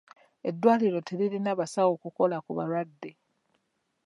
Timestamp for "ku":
2.45-2.51